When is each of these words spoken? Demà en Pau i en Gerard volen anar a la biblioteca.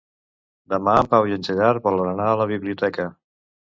Demà 0.73 0.95
en 1.01 1.09
Pau 1.11 1.29
i 1.31 1.37
en 1.37 1.45
Gerard 1.49 1.85
volen 1.89 2.09
anar 2.15 2.31
a 2.31 2.41
la 2.43 2.49
biblioteca. 2.53 3.07